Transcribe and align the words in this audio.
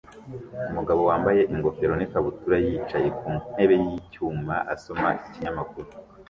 Umugabo 0.71 1.01
wambaye 1.09 1.41
ingofero 1.53 1.93
n'ikabutura 1.95 2.55
yicaye 2.65 3.07
ku 3.17 3.27
ntebe 3.55 3.75
y'icyuma 3.83 4.55
asoma 4.73 5.07
ikinyamakuru 5.27 5.89